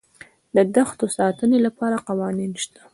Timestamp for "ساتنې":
1.17-1.57